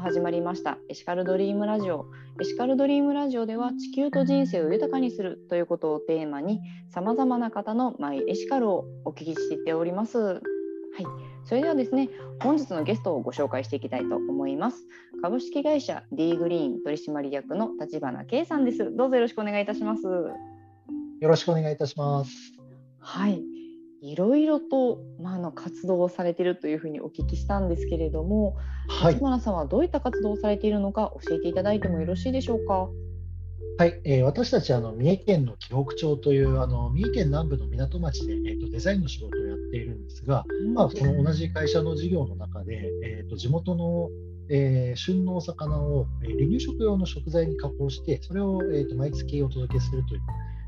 [0.00, 0.78] 始まりました。
[0.88, 2.06] エシカルドリームラジオ。
[2.40, 10.18] エシカルドリームラジオでは地球と人生を豊かにするということをテーマにさまざまな方のマイエシカルをお聞きしております。
[10.18, 10.40] はい。
[11.44, 12.08] それではですね
[12.42, 14.86] 本日のゲストをご紹介していきたいと思います。
[15.20, 18.96] 株式会社 D グリーン取締役の立花圭さんです。
[18.96, 20.02] どうぞよろしくお願いいたします。
[20.04, 22.30] よろしくお願いいたします。
[23.00, 23.49] はい
[24.02, 28.56] いろいろと、まあ、の活動をされているというふうにお聞きしたんですけれども、
[28.88, 32.88] はい、松村さんはどういった活動をされているのか教えていただいてもよろしいでしょうか？
[33.78, 44.10] はい、えー、私たちあの三重県の紀北町というあの三重県南部の港町で、えーと、デザインの仕事をやっているんですが、うん、まあ、その同じ会社の事業の中で、えーと、地元の、
[44.50, 50.20] えー、旬のお魚を、えー、離乳食用の食材に加工してそれを、えーと、毎月お届けするという、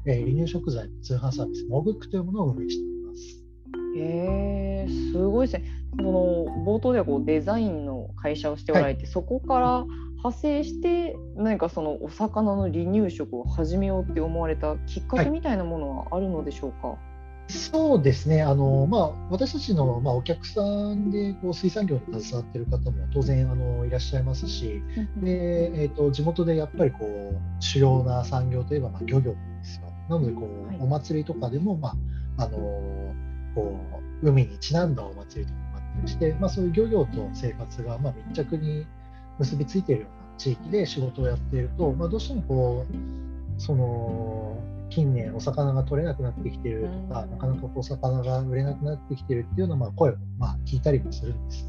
[0.06, 3.45] えー、離乳食材の通販サービスモグックというものを運営しています。
[3.96, 5.65] へえすごいですね。
[5.96, 9.85] その冒頭ではこうデザインの会社をしておられて、はい、そこから
[10.16, 16.88] 派生して何かそのお魚の離乳食を始めようって思われたきっかけみたいなものはあるのでしょうか？
[16.88, 16.99] はい
[17.49, 24.80] そうですね、あのまあ、私たちの、まあ、お客さんでこう水産業に携わっている方も当然あのいらっしゃいますし、
[25.21, 29.82] でえーと、地元でやっぱりこう主要な産業といえば、まあ、漁業ですよ。
[30.09, 31.97] なのでこう、はい、お祭りとかでも、まあ
[32.38, 32.59] あの
[33.55, 33.79] こ
[34.23, 38.87] う海にちなんだお祭りとかもあったりして、まあ、そういう漁業と生活がまあ密着に
[39.38, 51.66] 結びついているような地域で仕事をやっていると、まあ、どうしてもこうその近年お魚が取れなくなってきているとか、なかなかお魚が売れなくなってきているっていうようなまあ声をまあ聞いたりもするんです。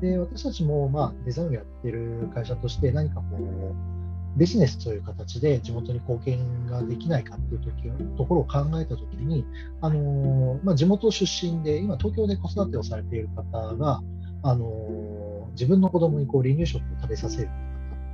[0.00, 3.97] で私たちもまあデザインをやってる会社として何かこう
[4.38, 9.44] ビジネスという形で地元に貢献ができないかという時ところを考えたときに、
[9.80, 14.00] あのまあ、地元出身で、今、東京で子育てをされている方が、
[14.42, 17.56] あの自分の子供にこに離乳食を食べさせるとっ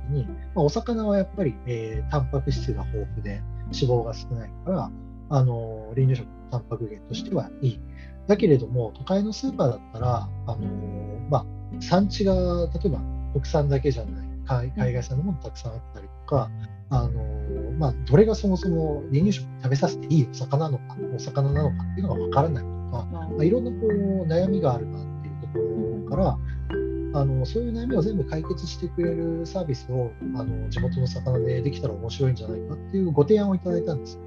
[0.09, 3.41] た時に、まあ、お魚はやっぱり、えー、タンパク質が豊富で
[3.71, 4.91] 脂肪が少ないから、
[5.29, 7.79] あの離乳食のタンパク源としてはいい。
[8.27, 10.57] だけれども、都会のスーパーだったら、あの
[11.29, 11.45] まあ、
[11.79, 12.33] 産地が
[12.73, 12.99] 例えば
[13.33, 16.49] 国産だけじゃない海外産のものたくさんあったりか、
[16.89, 17.23] あの
[17.77, 25.59] まあ、どれがそもそも離乳食食べさせていいお魚なのかお魚なのかっていうのが分からないとか、まあ、いろんなこう悩みがあるなっていうとこ
[26.09, 26.37] ろから、
[27.19, 34.19] あのそういう悩みを全部解決してくれるサービスをあの地元の魚でできたら面白いんじゃないかっていうご提案をいただいたんです。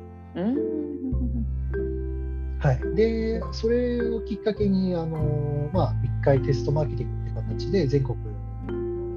[2.61, 8.19] はい、でそれをきっかけにあの、まあ、1回テストマーケティングって形で全国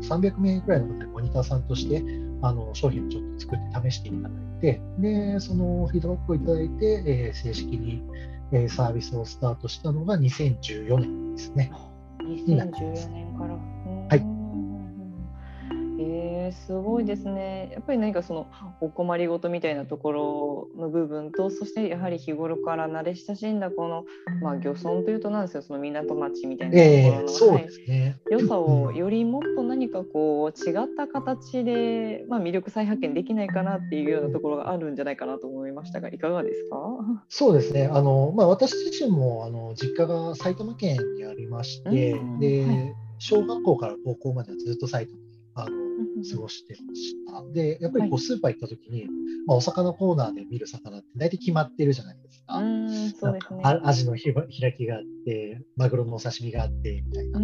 [0.01, 2.03] 300名くらいの方にモニターさんとして
[2.41, 8.03] あの商品をちょっと作って試していただいて、でそのフィードバックをいただいて、えー、正式に、
[8.51, 11.71] えー、サービスをスタートしたのが2014年ですね。
[12.19, 13.70] 2014年から。
[16.67, 17.71] すごいですね。
[17.73, 18.47] やっぱり何かその
[18.79, 24.05] お困りごとみたいなところの部分とそしてやはり日頃から慣れ親しんだこの、
[24.41, 25.61] まあ、漁村というとなんですよ。
[25.61, 36.77] その港町みたいなところの、そうですね、はい、良さをよりもっと何かこう違った形で、まあ、魅力再発見できないかなっていうようなところがあるんじゃないかなと思いましたがいかがですか？
[37.29, 37.89] そうですね。
[37.91, 45.19] あの、まあ、私自身もあの実家が埼玉県にありまして、うん、で、はい、小学校から高校まではずっと埼玉
[45.53, 45.90] あの
[46.29, 47.53] 過ごしてました。
[47.53, 49.09] で、やっぱりこうスーパー行った時に、はい、
[49.47, 52.61] まあ、お魚コーナーで見る魚って大体決まってるじゃないですか。
[53.19, 53.61] そうですね。
[53.63, 57.39] アジの開きがあって、マグロのお刺身があってみたいな。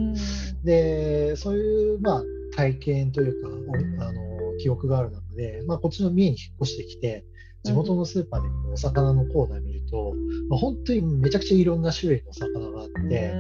[0.64, 2.24] で、そういう、まあ、
[2.56, 4.22] 体験というか、あの
[4.58, 7.24] 記憶がある中で、まあ、こっちの三重に引っ越してきて、
[7.68, 10.14] 地元のスーパーでお魚のコーナー見ると、
[10.50, 13.34] まあ、本当にめちゃくちゃいろんな種類のお魚があって、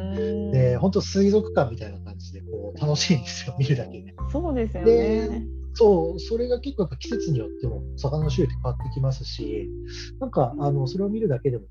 [0.51, 4.13] で本当水族館みたいな感じでこう楽しいんですよ、見るだけで。
[4.31, 5.47] そうですよね。
[5.73, 9.69] そうそれが結構やっぱ季節によっても魚の種類って変わってきますし、
[10.19, 11.69] なんかあのそれを見るだけでもこ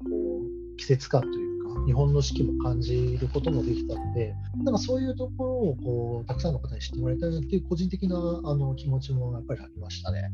[0.75, 10.31] う季節感というか、日本の四季も感じることもできたので、なんかそういうところをこうたくさんの方に知ってもらいたいなっていう個人的なあの気持ちもやっぱりありましたね。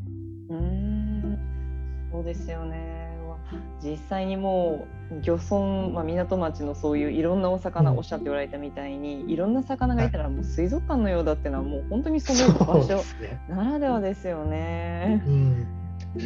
[0.50, 1.01] うん
[2.22, 3.10] そうですよね。
[3.82, 13.02] 実際にもう漁村、まあ、港町のそういういろんなお魚、おっしゃっておられたみたいにいろんな魚がいたらもう水族館のようだっていうのはもう本当にその場所
[13.48, 15.22] ならではですよね。
[15.26, 15.66] うん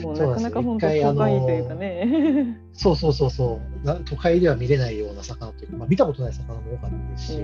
[0.02, 2.58] もうなかなか本当都会というかね。
[2.72, 7.42] そうそうそうそう都会では見れないような魚というか、まあ、見たことない魚も多かったですし、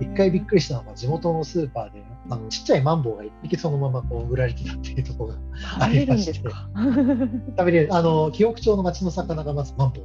[0.00, 6.34] 一回びっくりしたのが地元のスーパーであのちっちゃいマンボウが一匹そのままこう売られてたっていうところがありまして。
[6.34, 7.94] 食べれる。
[7.94, 10.04] あの紀北町の町の魚がまずマンボウ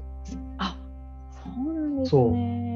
[0.58, 0.78] あ
[1.44, 2.76] そうなんですね。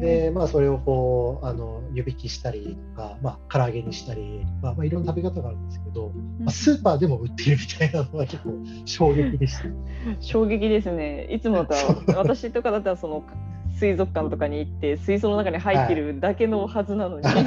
[0.00, 8.50] で、まあ、それをこうあの湯引きしたりとか、まあ、唐揚げにしたりとか、まあ、いろんな食べ方があるんですけど、まあ、スーパーでも売っているみたいなのは結構
[8.86, 9.64] 衝撃でした。
[10.20, 11.24] 衝撃ですね。
[11.30, 13.24] いつもだったら私とかだったらその
[13.74, 17.44] 水族館とかに行って水槽の中に入ってるだけのはずなのに、 はい、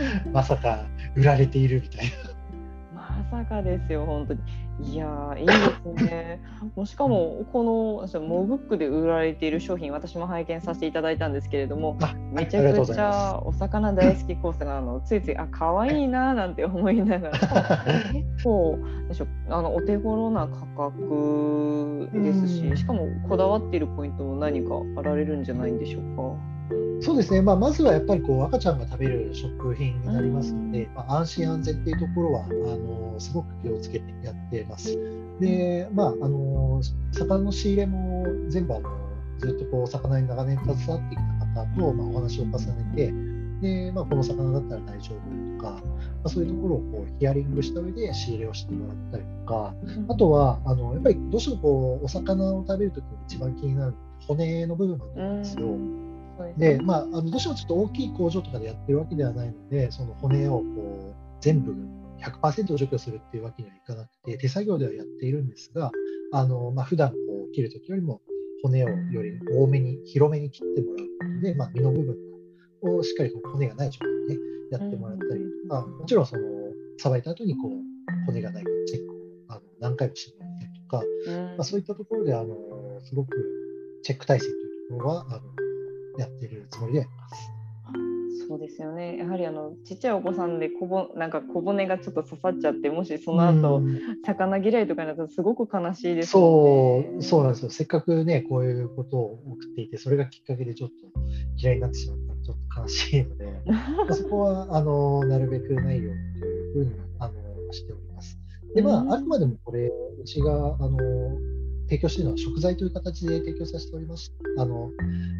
[0.32, 2.36] まさか売られているみたいな。
[2.94, 4.40] まさかですよ本当に。
[4.78, 5.52] いやいいで
[5.98, 6.40] すね。
[6.76, 11.96] もしかもこのモグックで売られている商品私も拝見させていただいたんですけれども
[12.32, 17.38] めちゃくちゃお魚大好きコースがあのついついあ可愛いななんて思いながら
[18.12, 18.78] 結構
[19.48, 26.55] あのお手頃な価格ですししかもこだわっているポイントも何かあられるんじゃないんでしょうか。
[27.00, 34.96] そうですね、まあ、まずはやっぱりこう赤ちゃんが食べる食品になりますので、まあ、安心安全っていうところはあのすごく気をつけてやってます。
[35.40, 36.80] で、まあ、あの
[37.12, 38.90] 魚の仕入れも全部あの
[39.38, 41.22] ずっとこう魚に長年携わってき
[41.54, 43.12] た方と、まあ、お話を重ねて、
[43.60, 49.74] でまあ、この魚だったら大丈夫とか、まあ、そういうところをこうヒアリングした上で仕入れをしてもらったりとか、
[50.08, 53.94] あとはあのやっぱりどうしてもこうお魚を食べるときに一番気になる
[54.26, 56.05] 骨の部分だと思うんですよ。
[56.56, 61.74] で、まあ、あのどうしてもちょっと大きい工場とかでやってるわけではないので、その骨をこう全部
[62.22, 65.90] 100%除去するっていうわけにはいかなくて、手作業ではやっているんですが、
[66.32, 67.16] あのまあ、普段こ
[67.48, 68.20] う切るときよりも
[68.62, 72.16] 骨をより多めに、広めに切ってもらうことで、まあ、身の部分
[72.82, 74.40] をしっかりこう骨がない状態で
[74.70, 76.42] やってもらったりとか、もちろんその
[76.98, 79.16] さばいた後にこう骨がないかチェックを
[79.48, 82.56] あの何回もしてもらったりとか、まあ、そういったところであの
[83.04, 83.36] すごく
[84.02, 85.40] チェック体制というところはあの
[86.18, 87.06] やってるつもりで。
[88.48, 89.16] そうですよね。
[89.16, 97.70] やはりあのちっちゃいお子さんで小ぼなんか小骨がちょっと刺さっちゃってもしその後、うん、魚嫌いとかになったらすごく悲しいです、ね、そうそうなんですよ。
[97.70, 100.94] せっかくねこういうことを送っていてそれがきっかけでちょっと
[101.56, 103.62] 嫌いになってしまったらちょっと悲しいので
[104.14, 108.38] そこはあのなるべくないようにというふうにあのしております。
[108.74, 109.90] でまあ、あくまでもこれ
[110.20, 110.98] うちがあの
[111.88, 114.90] 提供しているのは食材という形で提供させておりましあの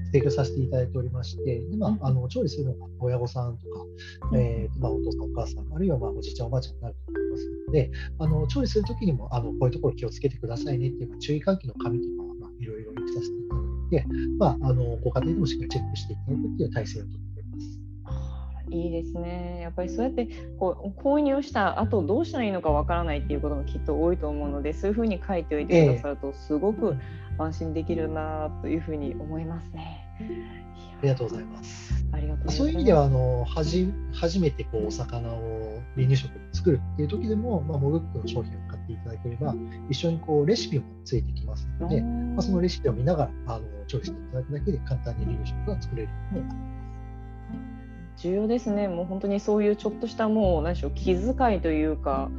[0.06, 3.84] 提供させていただいておりまして、でまあ、あの調理するのが親御さんとか、
[4.37, 14.06] えーまあ、お父さん、お母さん、あるいはまあおじいちゃん、おばあちゃんになると思いますので、あの調理するときにもあのこういうところ気をつけてくださいねっていう、注意喚起の紙とかは、まあ、いろいろさせていただいて、
[14.38, 17.19] まあ、あのご家庭でもしっかりチェックしていただくっていう体制をとって
[18.70, 19.60] いいですね。
[19.62, 20.28] やっぱりそうやって
[20.58, 26.96] こう購入した後どうしたらいいのかわからないっていうこともきっと多いと思うのでそういうふうに書いておいてくださるとすごく
[27.38, 30.06] 安心できるなというふうに思いますね。
[30.98, 32.04] ありがとうございます。
[32.12, 39.54] ありがとうそういう意味ではあのはじ初めてこうお魚を離乳食で作るっていう時でも、まあ、モグックの商品を買っていただければ
[39.90, 46.85] 一緒にこうレシピもついてきますので、まあ、そのレシピを見ながらあの調理していただくだけで簡単に離乳食が作れるようになります。
[48.16, 48.88] 重要ですね。
[48.88, 52.30] もう本当にそういうちょっとしたもう何でしょう気遣いというか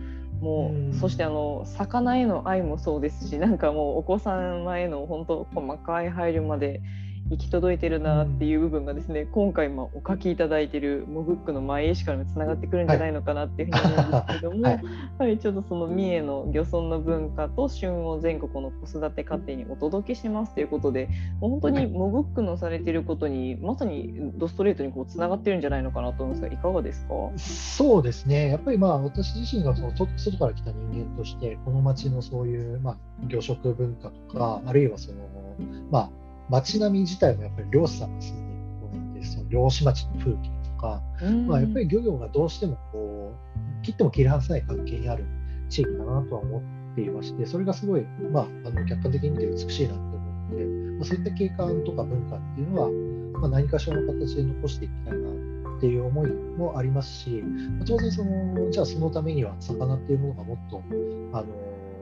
[0.42, 6.82] もう、そしてあの魚への愛もそうですしなんかもうお子様への本当細かい配慮まで
[7.30, 14.82] 行き届いてるなっていう部分がですね、うん、今回もお書きいただいているモグックの前絵師からもつながってくるんじゃないのかなっていうふうに思うんですけども、はい、
[15.20, 21.10] はい、ちょっとその三重の漁村の文化と旬を全国の子育て家庭にお届けしますということで
[21.42, 27.14] もう本当にモグックのされていることにまさにドストレートにこうつながってるんじゃないのかなと思うんですがいかがですか？
[27.38, 28.50] そうですね。
[28.50, 32.98] やっぱりまあ私自身がその外から来た人間としてこの町のそういう、まあ、
[33.28, 35.18] 魚食文化とかあるいはその
[35.92, 36.10] まあ
[36.50, 41.02] 街並み自体もやっぱり漁師さんが住んでいるところなんで、その漁師町の風景とか、
[41.48, 43.34] まあ、やっぱり漁業がどうしてもこ
[43.82, 45.26] う切っても切り離せない関係にある
[45.70, 55.30] 地域だなとは思っていまして、それがすごい、まあ、あの客観的に見て美しいなと思って、まあ、そういった景観とか文化っていうのは、まあ、何かしらの形で残していきたいな
[55.78, 57.44] っていう思いもありますし、
[57.86, 60.82] 当然その、じゃあそのためには魚っていうものがもっと
[61.34, 61.48] あの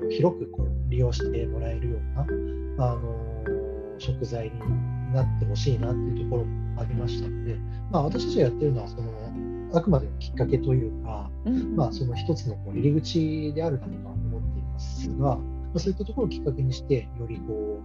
[0.10, 3.45] 広くこう利用してもらえるような、あの
[4.00, 7.56] 食材になってほしいなっていうところもありましたので、
[7.92, 9.04] まあ、私たちがやってるのはその
[9.74, 15.42] あくまでもきっかけというか、うん、まあ、その一つのこう入り口であるなとは思っていますが、ま
[15.76, 17.82] あ、そういったところをきっかけにしてよりこ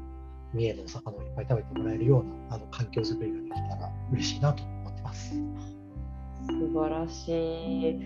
[0.55, 5.35] う三重のお魚をいっぱい食べてもらえるようなあの環境づくりができたら嬉しいなと思ってます。
[6.47, 7.29] 素晴らし
[7.90, 8.00] い。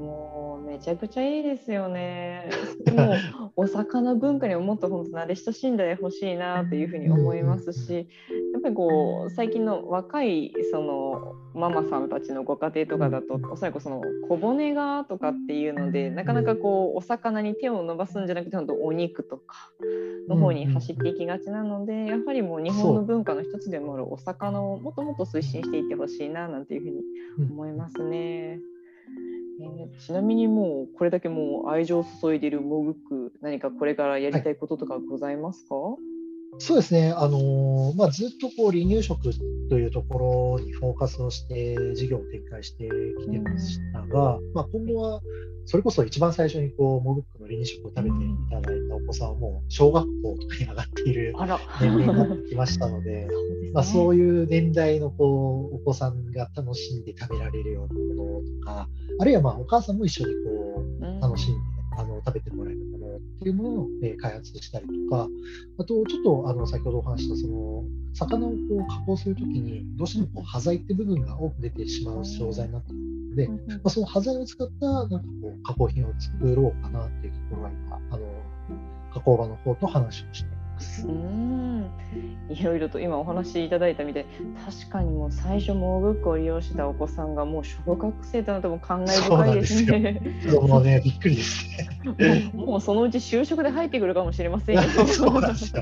[0.00, 2.48] もうめちゃくちゃいいですよね。
[2.90, 8.08] もうお魚文化にももっと本当慣れ親しんでほしいなというふうに思いますし、
[8.52, 19.70] やっぱりこう最近の若いそのママさんたちのご家庭とかだとおそらくその小骨がとかっていうのでなかなかこうお魚に手を伸ばすんじゃなくて本当お肉とか
[20.28, 27.02] の方に走っていきがちなのでやはりもう日本の文化の一つでもあるお魚をもっともっと推進していってほしいななんていうふうに
[27.50, 28.60] 思いますね。
[29.60, 36.09] えー、ちなみにもうこれだけもう愛情を注いでいるモグック何かこれからやりたいこととかございますか、はい
[36.60, 39.18] そうですね、あのまあ、ずっとこう離乳食
[39.70, 42.86] というところにフォーカスをして事業を展開して
[43.18, 45.22] きてましたが、うん、まあ、今後は
[45.64, 48.10] それこそ一番最初にこうモグックの離乳食を食べてい
[48.50, 51.32] ただいたお子さんはもう小学校とかに上がっている
[51.80, 58.88] 年齢になってきましたのでそうまあ、そういう年代のこうお子さんが楽しんで食べられるようなものとか
[59.18, 61.60] あるいはまあお母さんも一緒にこう楽しんで、
[62.00, 65.28] あの食べてもらえるものっていうものを、え開発したりとか、
[65.78, 78.26] あとちょっとあの先ほどお話したその魚をこう加工するときにどうしてもこう端材って部分が多く出てしまう商材になっているので、まあ、その端材を使ったなんかこう加工品を作ろうかなっていうところは今あの
[79.12, 80.59] 加工場の方と話をして
[81.06, 81.50] うん
[82.48, 84.26] いろいろと今お話しいただいたみたい
[84.66, 90.20] 確かにもう最初モーブックを利用したお子さんがもう小学生となるとも感慨深いですね。
[90.60, 91.68] もうねびっくりです
[92.18, 94.82] ね もうそのうち就職で入ってくるかもしれませんよ。
[95.06, 95.72] そうなんです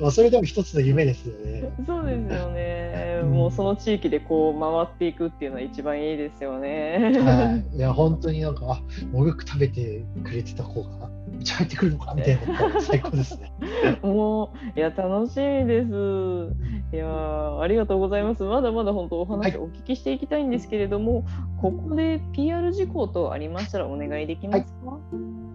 [0.00, 0.10] よ。
[0.10, 1.70] それでも一つの夢ですよね。
[1.86, 3.22] そうですよね。
[3.22, 7.12] もうその地域でこう回っていくっていうのは一番いいですよね。
[7.24, 7.76] はい。
[7.76, 8.82] いや本当になんかあ
[9.12, 11.08] モーブック食べてくれてた子が。
[11.36, 13.52] めっちゃ入ってくるのかみたいな 最高ですね。
[14.02, 15.88] もういや楽しみです。
[16.92, 18.42] いやありがとうございます。
[18.42, 21.24] まだまだ本当お話お聞きしていきたいんですけれども、はい、
[21.60, 24.90] ここで PR 事項とありましたらお願いできますか？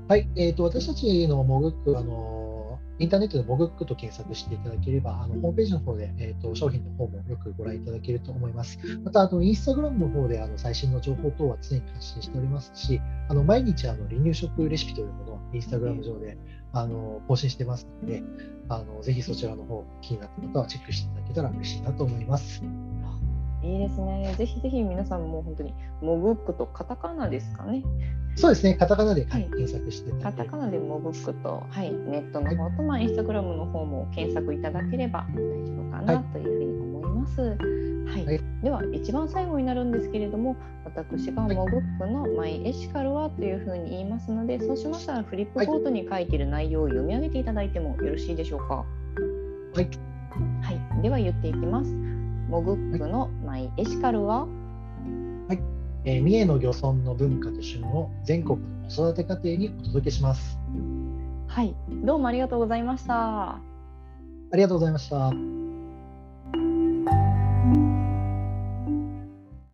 [0.07, 2.50] はい、はい、えっ、ー、と私たちのモグックあの
[3.01, 8.77] インターネットでモグックと検索していただければ、あのホームページの方で、えーと、商品の方もよくご覧いただけると思います。
[9.03, 16.37] また、あのインスタグラムの方であの最新の情報等は常に発信しておりますし、あの毎日あの離乳食レシピというものをインスタグラム上で
[16.73, 18.21] あの更新してますので、
[18.69, 22.61] あのぜひそちらの方気になった方はチェックしていただけたら嬉しいなと思います。
[23.63, 24.33] いいですね。
[24.37, 27.83] ぜひぜひ皆さんも本当にモグックとカタカナですかね。
[28.35, 28.75] そうですね。
[28.75, 37.41] カタカナで、はい、検索してカタカナでモグックと、はい、ネットの方と、まあ、インスタグラムの方も検索いただければ大丈夫かなというふうに思います。
[37.41, 48.75] はい、はい、では一番最後になるんですけれども私がモグックの「マイエシカルは」というふうに言いますのでそうしましたらフリップボードに書いている内容を読み上げていただいてもよろしいでしょうか。
[48.75, 49.89] はい、
[50.61, 52.10] はい、では言っていきます。
[52.51, 54.47] モグックのマイエシカルは、は
[55.53, 55.59] い
[56.03, 60.59] えー、三重の漁村の文化と旬を全国の子育て家庭にお届けします。
[61.47, 63.51] はい、どうもありがとうございました。
[63.55, 63.61] あ
[64.51, 65.60] りがとうございました。